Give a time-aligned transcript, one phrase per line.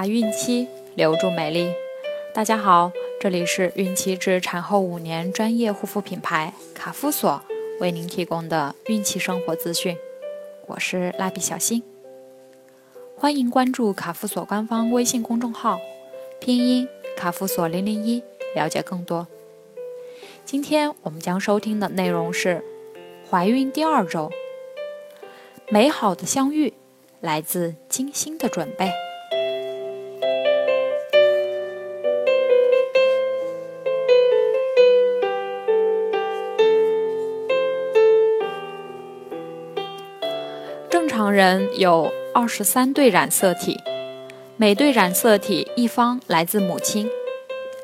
[0.00, 1.74] 升华孕期，留住美丽。
[2.32, 2.90] 大家好，
[3.20, 7.42] 这里是孕期至产后五年专业护肤品牌卡夫索
[7.80, 9.98] 为您提供的孕期生活资讯。
[10.68, 11.82] 我是蜡笔小新，
[13.14, 15.78] 欢迎关注卡夫索官方微信公众号，
[16.40, 18.22] 拼音卡夫索零零一，
[18.54, 19.28] 了解更多。
[20.46, 22.64] 今天我们将收听的内容是
[23.28, 24.30] 怀孕第二周，
[25.68, 26.72] 美好的相遇
[27.20, 28.90] 来自精心的准备。
[41.32, 43.78] 人有二十三对染色体，
[44.56, 47.08] 每对染色体一方来自母亲，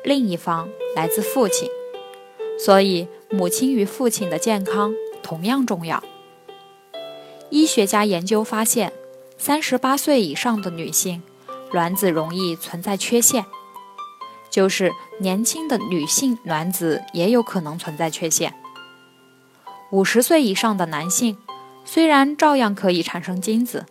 [0.03, 1.69] 另一方来自父亲。
[2.59, 6.03] 所以，母亲与父亲的健康同样重要。
[7.49, 8.91] 医学家研究发现，
[9.37, 11.21] 三十八岁以上的女性
[11.71, 13.45] 卵子容易存在缺陷，
[14.49, 18.53] 就是年轻的女性卵子也有可能存在缺陷。
[19.91, 21.37] 五十岁以上的男性
[21.89, 23.85] 虽然照样可以产生精子，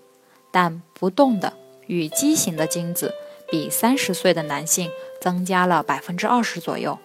[0.52, 1.54] 但不动的
[1.86, 3.14] 与畸形的精子
[3.50, 6.98] 比三十岁的男性增加了百分之二十左右。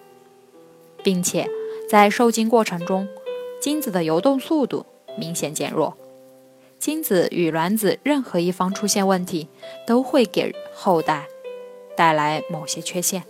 [1.02, 1.48] 并且
[1.88, 3.08] 在受精过程中，
[3.60, 4.84] 精子的游动速度
[5.16, 5.96] 明显减弱。
[6.78, 9.48] 精子与卵子任何一方出现问题，
[9.86, 11.26] 都会给后代
[11.96, 13.24] 带来某些缺陷。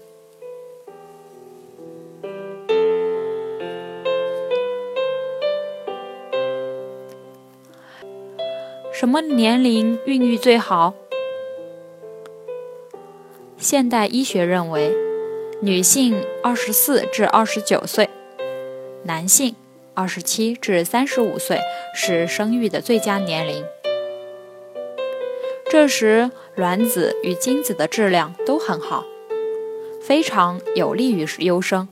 [9.02, 10.94] 什么年龄孕育最好？
[13.58, 14.96] 现代医学认为。
[15.60, 18.08] 女性二十四至二十九岁，
[19.02, 19.56] 男性
[19.94, 21.58] 二十七至三十五岁
[21.92, 23.64] 是生育的最佳年龄。
[25.68, 29.04] 这时卵子与精子的质量都很好，
[30.00, 31.88] 非常有利于优生。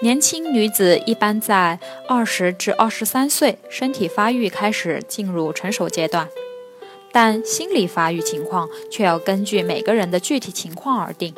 [0.00, 6.28] 年轻女子一般在二十至二十三岁，身体发育开始进入成熟阶段。
[7.10, 11.34] 但心理发育情况却要根据每个人的具体情况而定。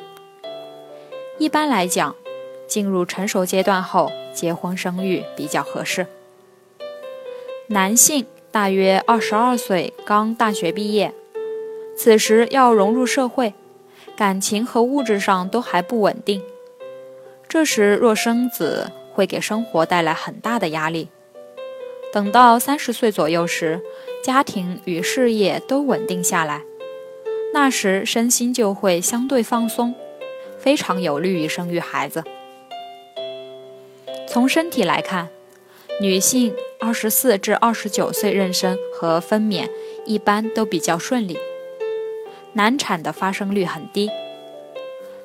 [1.38, 2.14] 一般来讲，
[2.66, 6.06] 进入成熟阶段后结婚生育比较合适。
[7.68, 11.14] 男性大约二十二岁，刚大学毕业，
[11.96, 13.54] 此时要融入社会，
[14.14, 16.42] 感情和物质上都还不稳定。
[17.50, 21.08] 这时若生子，会给生活带来很大的压力。
[22.12, 23.80] 等到三十岁左右时，
[24.22, 26.62] 家庭与事业都稳定下来，
[27.52, 29.92] 那时身心就会相对放松，
[30.60, 32.22] 非常有利于生育孩子。
[34.28, 35.28] 从身体来看，
[36.00, 39.68] 女性二十四至二十九岁妊娠和分娩
[40.06, 41.36] 一般都比较顺利，
[42.52, 44.08] 难产的发生率很低，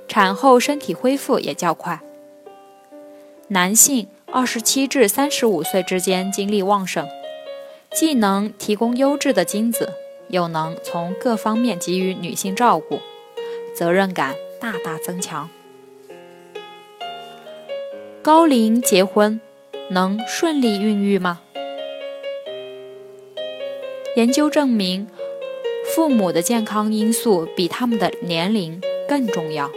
[0.07, 2.01] 产后身体恢复也较快。
[3.49, 4.07] 男性。
[4.31, 7.07] 二十七至三十五岁之间精力旺盛，
[7.93, 9.93] 既能提供优质的精子，
[10.27, 12.99] 又能从各方面给予女性照顾，
[13.73, 15.49] 责任感大大增强。
[18.21, 19.39] 高龄结婚
[19.89, 21.39] 能顺利孕育吗？
[24.17, 25.07] 研究证明，
[25.95, 29.71] 父母的健康因素比他们的年龄更重要，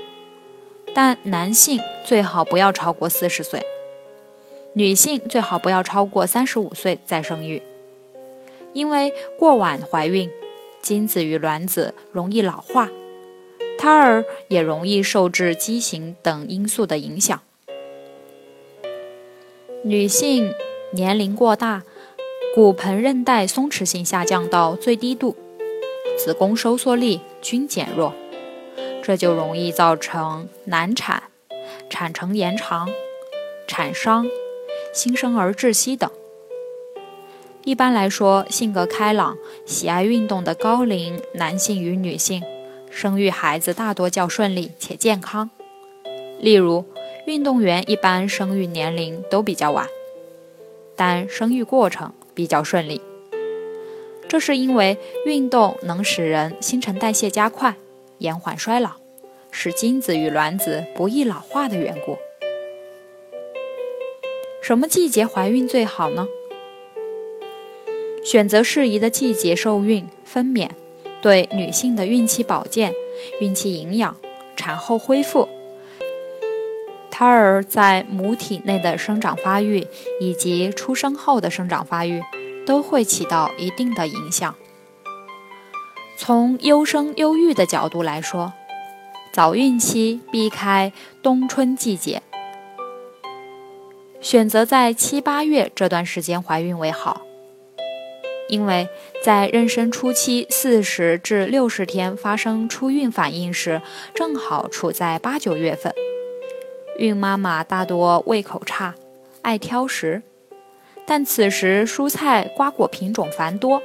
[0.92, 1.78] 但男性
[2.08, 3.62] 最好不要超过四十岁。
[4.72, 7.60] 女性最好不要超过三十五岁再生育，
[8.72, 10.30] 因为过晚怀孕，
[10.80, 12.88] 精子与卵子容易老化，
[13.76, 17.42] 胎儿也容易受致畸形等因素的影响。
[19.82, 20.54] 女性
[20.92, 21.82] 年龄过大，
[22.54, 25.36] 骨盆韧带松弛性下降到最低度，
[26.16, 28.14] 子宫收缩力均减弱，
[29.02, 31.24] 这就容易造成难产、
[31.90, 32.88] 产程延长、
[33.66, 34.26] 产伤。
[34.94, 36.10] 新生儿窒息等。
[37.64, 39.36] 一般来说，性格开朗、
[39.66, 42.42] 喜爱运动的高龄男性与女性，
[42.90, 45.50] 生育孩子大多较顺利且健康。
[46.40, 46.84] 例如，
[47.26, 49.86] 运动员一般生育年龄都比较晚，
[50.96, 53.02] 但生育过程比较顺利。
[54.26, 54.96] 这是因为
[55.26, 57.76] 运动能使人新陈代谢加快，
[58.18, 58.92] 延缓衰老，
[59.50, 62.18] 使精子与卵子不易老化的缘故。
[64.62, 66.28] 什么季节怀孕最好呢？
[68.24, 70.68] 选择适宜的季节受孕分娩，
[71.22, 72.92] 对女性的孕期保健、
[73.40, 74.16] 孕期营养、
[74.56, 75.48] 产后恢复、
[77.10, 79.86] 胎儿在母体内的生长发育
[80.20, 82.22] 以及出生后的生长发育，
[82.66, 84.54] 都会起到一定的影响。
[86.18, 88.52] 从优生优育的角度来说，
[89.38, 90.92] 早孕期避开
[91.22, 92.20] 冬春季节，
[94.20, 97.22] 选择在七八月这段时间怀孕为好。
[98.48, 98.88] 因为
[99.22, 103.80] 在妊娠初期四十至六十天发生初孕反应时，
[104.12, 105.94] 正好处在八九月份，
[106.98, 108.96] 孕妈妈大多胃口差，
[109.42, 110.20] 爱挑食，
[111.06, 113.80] 但此时蔬菜瓜果品种繁多，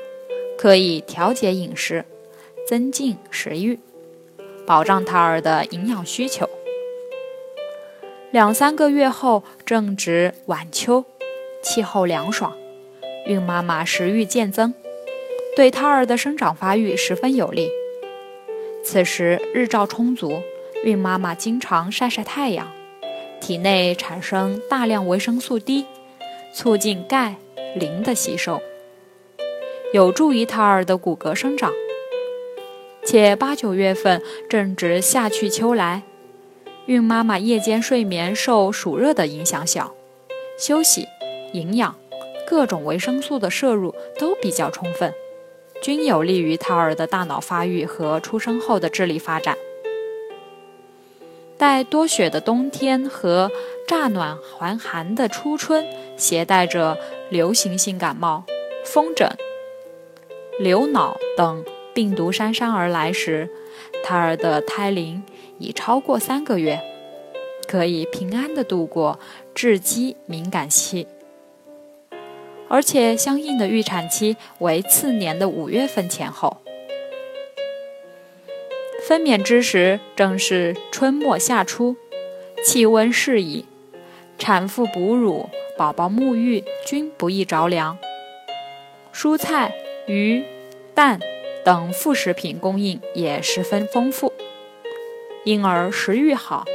[0.57, 2.03] 可以调节饮食。
[2.67, 3.77] 增进食欲，
[4.65, 6.49] 保障胎儿的营养需求。
[8.31, 11.05] 两三个月后正值晚秋，
[11.61, 12.55] 气候凉爽，
[13.27, 14.73] 孕妈妈食欲渐增，
[15.55, 17.69] 对胎儿的生长发育十分有利。
[18.83, 20.41] 此时日照充足，
[20.83, 22.71] 孕妈妈经常晒晒太阳，
[23.39, 25.85] 体内产生大量维生素 D，
[26.53, 27.35] 促进钙、
[27.75, 28.61] 磷的吸收，
[29.93, 31.71] 有助于胎儿的骨骼生长。
[33.05, 36.03] 且八九月份正值夏去秋来，
[36.85, 39.93] 孕妈妈夜间睡眠受暑热的影响小，
[40.57, 41.05] 休息、
[41.51, 41.95] 营养、
[42.47, 45.13] 各种维生素的摄入都比较充分，
[45.81, 49.57] 均有利于胎儿的大脑发育和出生后的智力发展。
[51.57, 53.51] 待多雪的冬天和
[53.87, 55.85] 乍暖还寒的初春，
[56.17, 56.97] 携带着
[57.29, 58.43] 流行性感冒、
[58.83, 59.29] 风疹、
[60.57, 61.63] 流脑等。
[61.93, 63.49] 病毒姗姗而来时，
[64.03, 65.23] 胎儿的胎龄
[65.59, 66.79] 已超过三个月，
[67.67, 69.19] 可以平安的度过
[69.53, 71.07] 致畸敏感期，
[72.67, 76.57] 而且相应的预产期为次年的五月份前后。
[79.07, 81.95] 分娩之时正是春末夏初，
[82.65, 83.65] 气温适宜，
[84.39, 87.97] 产妇哺乳、宝宝沐浴均不易着凉，
[89.13, 89.75] 蔬菜、
[90.07, 90.43] 鱼、
[90.95, 91.19] 蛋。
[91.63, 94.33] 等副食品供应也十分丰富，
[95.45, 96.65] 婴儿食欲好，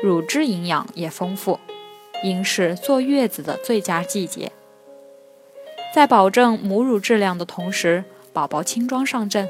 [0.00, 1.58] 乳汁营养也丰富，
[2.22, 4.52] 应是坐月子的最佳季节。
[5.92, 9.48] 在保证母乳质量的同时，宝宝轻装上阵，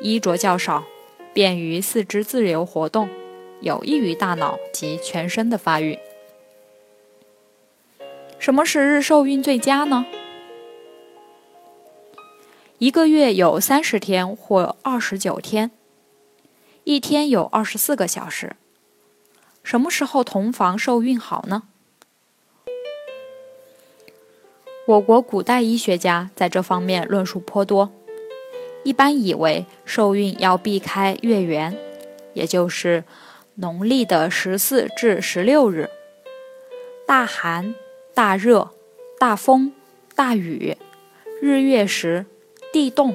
[0.00, 0.84] 衣着较少，
[1.32, 3.08] 便于四肢自由活动，
[3.60, 5.96] 有益于大脑及全身的发育。
[8.40, 10.04] 什么时日受孕最佳呢？
[12.78, 15.70] 一个月有三十天或二十九天，
[16.82, 18.56] 一天有二十四个小时。
[19.62, 21.62] 什么时候同房受孕好呢？
[24.88, 27.92] 我国古代医学家在这方面论述颇多，
[28.82, 31.78] 一般以为受孕要避开月圆，
[32.32, 33.04] 也就是
[33.54, 35.88] 农历的十四至十六日，
[37.06, 37.72] 大寒、
[38.12, 38.72] 大热、
[39.16, 39.72] 大风、
[40.16, 40.76] 大雨、
[41.40, 42.26] 日月食。
[42.74, 43.14] 地动、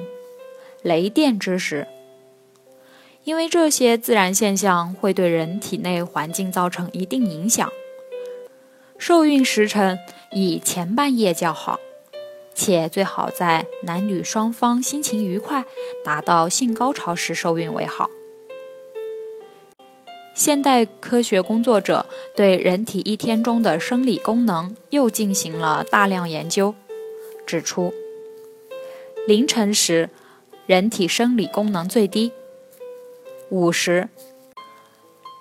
[0.80, 1.86] 雷电之时，
[3.24, 7.70] 因为这些自然现象会对人体内环境造成一定影响。
[8.96, 9.98] 受孕时辰
[10.32, 11.78] 以前半夜较好，
[12.54, 15.66] 且最好在男女双方心情愉快、
[16.02, 18.08] 达到性高潮时受孕为好。
[20.34, 26.74] 现代科学工作者对人体一天中的生理功能又进行了大量研究，
[27.44, 27.92] 指出。
[29.30, 30.10] 凌晨时，
[30.66, 32.32] 人体生理功能最低；
[33.48, 34.08] 午时，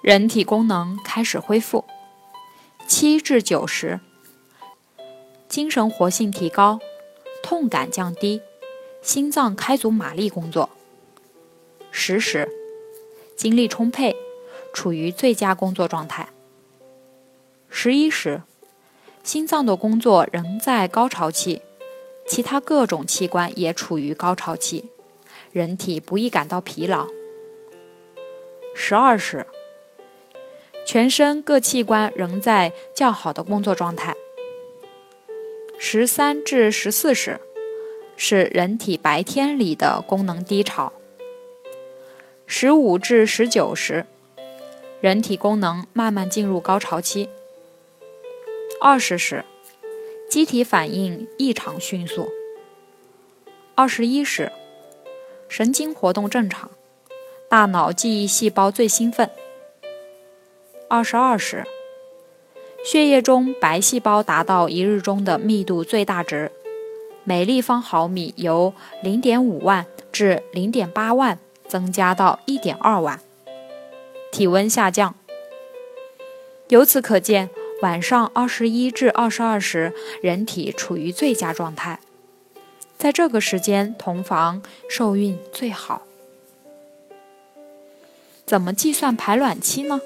[0.04, 1.86] 人体功能开始恢复；
[2.88, 4.00] 七至九时，
[5.48, 6.80] 精神活性提高，
[7.42, 8.44] 痛感降低，
[9.02, 10.70] 心脏开足马力工作；
[11.90, 12.48] 十时，
[13.36, 14.16] 精力充沛，
[14.72, 16.28] 处于最佳工作状态；
[17.68, 18.44] 十一时，
[19.24, 21.64] 心脏的工作仍在高潮期。
[22.30, 24.86] 其他各种器官也处于高潮期，
[25.52, 27.08] 人体不易感到疲劳。
[28.76, 29.48] 十二时，
[30.86, 34.16] 全身各器官仍在较好的工作状态。
[35.80, 37.42] 十三至十四时，
[38.16, 40.94] 是人体白天里的功能低潮。
[42.46, 44.06] 十五至十九时，
[45.02, 47.28] 人体功能慢慢进入高潮期。
[48.80, 49.44] 二十时。
[50.30, 52.30] 机体反应异常迅速。
[53.74, 54.52] 二十一时，
[55.48, 56.70] 神经活动正常，
[57.50, 59.28] 大脑记忆细胞最兴奋。
[60.88, 61.66] 二十二时，
[62.86, 66.52] 血液中白细胞达到一日中的密度最大值，
[67.24, 68.72] 每立方毫米由
[69.02, 73.20] 零点五万至零点八万增加到一点二万。
[74.32, 75.16] 体温下降，
[76.68, 77.50] 由此可见。
[77.82, 82.00] 晚上二十一至二十二时，人体处于最佳状态，
[82.98, 86.02] 在这个时间同房受孕最好。
[88.46, 90.02] 怎么计算排卵期呢？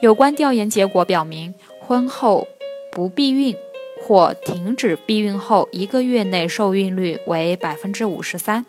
[0.00, 2.48] 有关调研结果表明，婚后
[2.90, 3.54] 不避孕
[4.02, 8.66] 或停止避孕后一个月内受孕率为百分之五十三，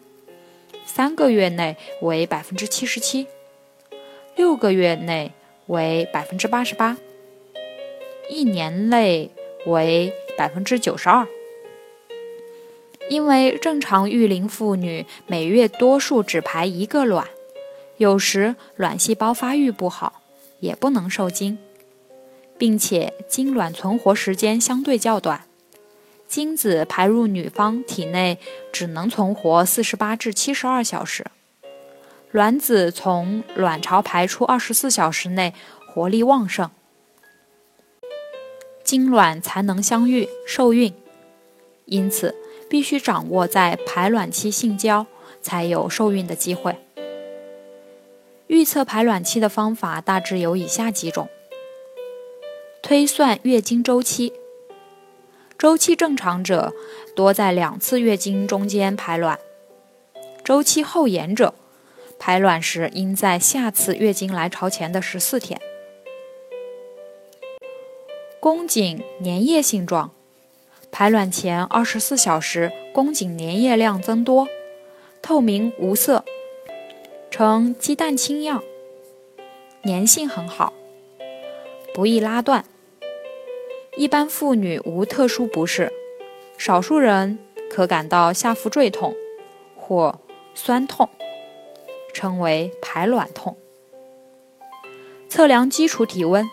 [0.85, 3.25] 三个月内为百分之七十七，
[4.35, 5.31] 六个月内
[5.65, 6.95] 为百分之八十八，
[8.29, 9.31] 一年内
[9.65, 11.27] 为百分之九十二。
[13.09, 17.27] 因为正常育龄妇女每月多数只排一个卵，
[17.97, 20.21] 有时卵细胞发育不好，
[20.61, 21.57] 也不能受精，
[22.57, 25.43] 并且精卵存活时间相对较短，
[26.25, 28.39] 精子排入女方体内
[28.71, 31.25] 只能存活四十八至七十二小时，
[32.31, 35.53] 卵子从卵巢排出二十四小时内
[35.93, 36.71] 活力旺盛，
[38.93, 40.93] 精卵才能相遇受孕，
[41.85, 42.35] 因此。
[42.69, 45.07] 必须掌握在排卵期性交，
[45.41, 46.75] 才有受孕的机会。
[48.45, 51.27] 预测排卵期的方法大致有以下几种：
[52.83, 54.31] 推算月经周期，
[55.57, 56.71] 周期正常者
[57.15, 59.39] 多在两次月经中间排卵；
[60.43, 61.55] 周期后延者，
[62.19, 65.59] 排卵时应在下次月经来潮前的十四天。
[68.43, 70.11] 宫颈粘液性状。
[70.91, 74.49] 排卵前二十四小时，宫颈粘液量增多，
[75.21, 76.25] 透明无色，
[77.31, 78.61] 呈鸡蛋清样，
[79.85, 80.73] 粘性很好，
[81.93, 82.65] 不易拉断。
[83.95, 85.93] 一般妇女无特殊不适，
[86.57, 87.39] 少数人
[87.71, 89.15] 可感到下腹坠痛
[89.77, 90.19] 或
[90.53, 91.07] 酸痛，
[92.13, 93.55] 称为排卵痛。
[95.29, 96.45] 测量基础体温，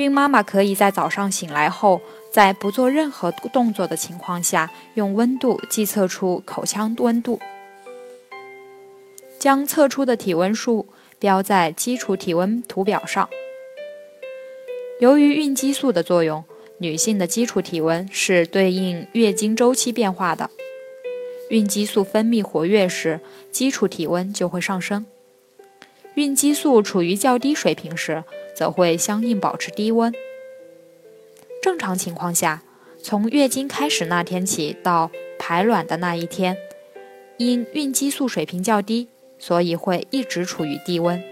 [0.00, 2.00] 孕妈妈可以在早上醒来后。
[2.32, 7.40] 在不做任何动作的情况下，用温度计测出口腔温度，
[9.36, 10.86] 将测出的体温数
[11.18, 13.28] 标在基础体温图表上。
[15.00, 16.44] 由于孕激素的作用，
[16.78, 20.50] 女性的基础体温是对应月经周期变化的。
[21.48, 23.18] 孕激素分泌活跃时，
[23.50, 25.04] 基础体温就会上升；
[26.14, 28.24] 孕激素处于较低水平时，
[28.54, 30.12] 则会相应保持低温。
[31.62, 32.62] 正常情况下，
[33.02, 36.56] 从月经开始那天起到排卵的那一天，
[37.36, 41.22] 因孕激素水平较低，所以会一直处于低温，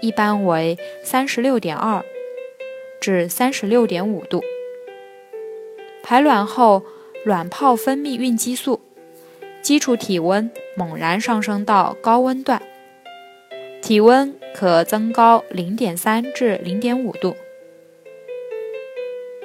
[0.00, 2.04] 一般为三十六点二
[3.00, 4.42] 至三十六点五度。
[6.02, 6.82] 排卵后，
[7.24, 8.80] 卵泡分泌孕激素，
[9.62, 12.60] 基础体温猛然上升到高温段，
[13.92, 17.36] 体温可增高零点三至零点五度。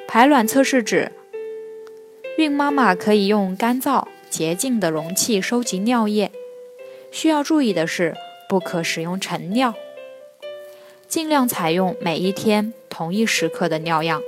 [0.07, 1.11] 排卵测试纸，
[2.37, 6.31] 孕妈妈可以用干燥洁净的容器收集尿液。
[7.11, 8.15] 需要注意的是，
[8.47, 9.73] 不可使用陈尿，
[11.09, 14.21] 尽量采用每一天同一时刻的尿样。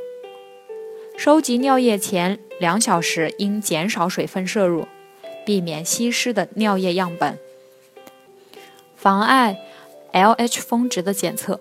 [1.16, 4.86] 收集尿液前两小时应减少水分摄入，
[5.46, 7.40] 避免稀释的尿液样本，
[8.98, 9.58] 妨碍
[10.14, 11.60] LH 峰值的检测。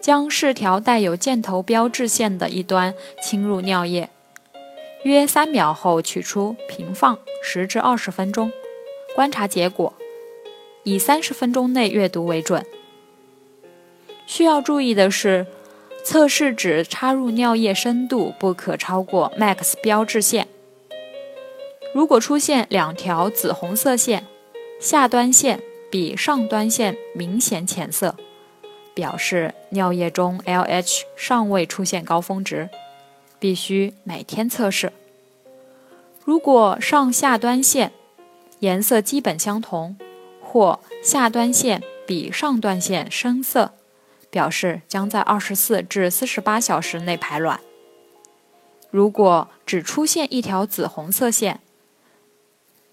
[0.00, 4.08] 将试条带有箭头标志线的一端侵入尿液，
[5.02, 8.52] 约三秒后取出，平放十至二十分钟，
[9.16, 9.92] 观察结果，
[10.84, 12.64] 以三十分钟内阅读为准。
[14.24, 15.46] 需要注意的是，
[16.04, 20.46] 测试纸插入尿液深度不可超过 max 标志线。
[21.92, 24.26] 如果出现两条紫红色线，
[24.78, 28.16] 下端线比上端线明显浅色。
[28.94, 32.68] 表示尿液中 LH 尚未出现高峰值，
[33.38, 34.92] 必须每天测试。
[36.24, 37.92] 如果上下端线
[38.58, 39.96] 颜色基本相同，
[40.42, 43.70] 或下端线比上端线深色，
[44.30, 47.60] 表示将在二十四至四十八小时内排卵。
[48.90, 51.60] 如果只出现一条紫红色线，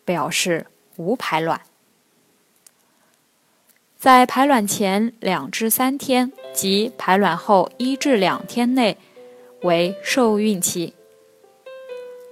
[0.05, 1.61] 表示无排卵。
[3.97, 8.97] 在排卵前两至三天及排卵后一至两天内
[9.61, 10.93] 为受孕期，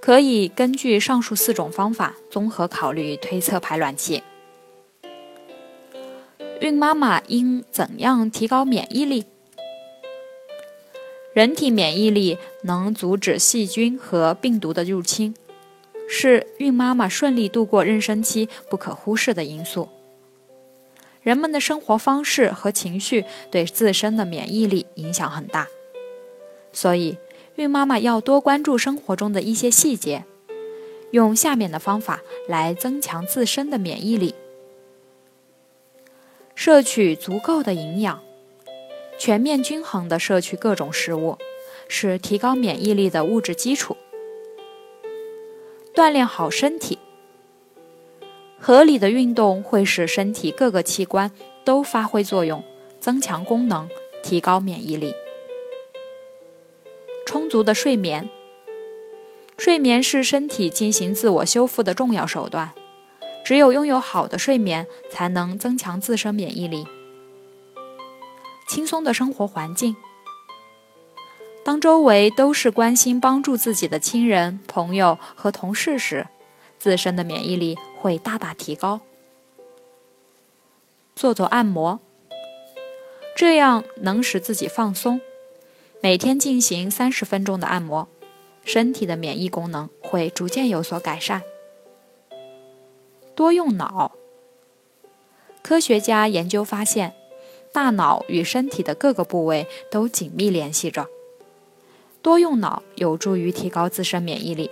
[0.00, 4.22] 可以根据上述四种方法综合考虑推测排卵期。
[6.60, 9.24] 孕妈妈应怎样提高免疫力？
[11.32, 15.34] 人体免疫力能阻止细菌和病毒的入侵，
[16.08, 19.88] 是孕妈妈顺利度过妊娠期不可忽视的因素。
[21.24, 25.66] 人们的生活方式和情绪对自身的免疫力影响很大，
[26.70, 27.16] 所以
[27.56, 30.24] 孕妈妈要多关注生活中的一些细节，
[31.12, 34.34] 用下面的方法来增强自身的免疫力：
[36.54, 38.20] 摄取足够的营养，
[39.18, 41.38] 全面均衡的摄取各种食物，
[41.88, 43.96] 是提高免疫力的物质基础。
[45.94, 46.98] 锻炼好身体，
[48.66, 51.30] 合理的运动会使身体各个器官
[51.66, 52.64] 都发挥作用，
[52.98, 53.86] 增强功能，
[54.22, 55.12] 提高免疫力。
[57.26, 58.30] 充足的睡眠，
[59.58, 62.72] 睡眠是身体进行自我修复的重要手段。
[63.44, 66.86] 只有拥有好的睡眠，才能增强自身免疫力。
[68.66, 69.94] 轻松的生活环境，
[71.62, 76.26] 当周围都是关心帮助自己的亲人、朋友和同事时，
[76.78, 79.00] 自身的免疫力会大大提高。
[81.16, 82.00] 做做按摩，
[83.34, 85.22] 这样能使自己放松。
[86.02, 88.06] 每天进行三十分钟的按摩，
[88.62, 91.40] 身体的免疫功能会逐渐有所改善。
[93.34, 94.12] 多用脑。
[95.62, 97.14] 科学家研究发现，
[97.72, 101.08] 大脑与身体的各个部位都紧密联系着。
[102.20, 104.70] 多用脑有助于提高自身免疫力。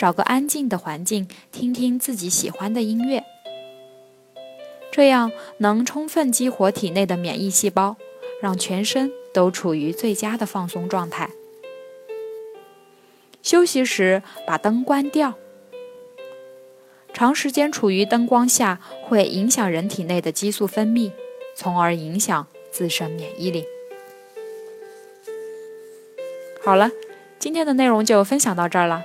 [0.00, 3.22] 找个安静的环境，听听自己喜欢的音乐，
[4.90, 7.98] 这样能充分激活体内的免疫细胞，
[8.40, 11.28] 让全身都处于最佳的放松状态。
[13.42, 15.34] 休息时把灯关掉。
[17.12, 21.12] 长时间处于灯光下会影响人体内的激素分泌，
[21.54, 23.66] 从而影响自身免疫力。
[26.64, 26.90] 好了，
[27.38, 29.04] 今天的内容就分享到这儿了，